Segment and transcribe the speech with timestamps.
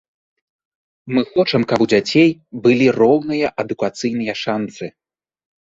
[1.15, 2.29] Мы хочам, каб у дзяцей
[2.63, 4.85] былі роўныя адукацыйныя шанцы.